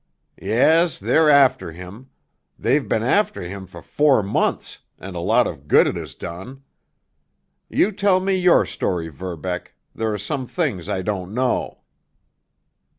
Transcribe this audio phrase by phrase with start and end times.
[0.41, 2.09] "Yes—they're after him.
[2.57, 6.63] They've been after him for four months, and a lot of good it has done.
[7.69, 11.81] You tell me your story, Verbeck; there are some things I don't know."